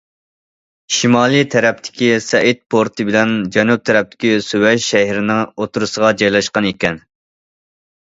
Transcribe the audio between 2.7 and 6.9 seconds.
پورتى بىلەن جەنۇب تەرەپتىكى سۇۋەيىش شەھىرىنىڭ ئوتتۇرىسىغا جايلاشقان